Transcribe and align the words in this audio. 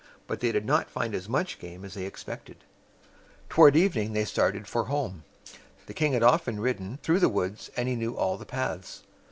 But 0.25 0.39
they 0.39 0.51
did 0.51 0.65
not 0.65 0.89
find 0.89 1.13
as 1.13 1.29
much 1.29 1.59
game 1.59 1.85
as 1.85 1.93
they 1.93 2.05
expected. 2.07 2.63
Toward 3.49 3.75
evening 3.75 4.13
they 4.13 4.25
started 4.25 4.65
for 4.67 4.85
home. 4.85 5.25
The 5.85 5.93
king 5.93 6.13
had 6.13 6.23
often 6.23 6.59
ridden 6.59 6.97
through 7.03 7.19
the 7.19 7.29
woods, 7.29 7.69
and 7.77 7.87
he 7.87 7.95
knew 7.95 8.17
all 8.17 8.35
the 8.35 8.43
paths. 8.43 9.03